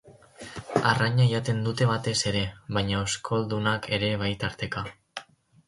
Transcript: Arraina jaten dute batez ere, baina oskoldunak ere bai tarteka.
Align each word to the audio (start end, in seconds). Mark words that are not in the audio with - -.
Arraina 0.91 1.27
jaten 1.31 1.59
dute 1.67 1.89
batez 1.91 2.15
ere, 2.33 2.43
baina 2.79 3.03
oskoldunak 3.03 3.89
ere 3.99 4.13
bai 4.25 4.33
tarteka. 4.47 4.87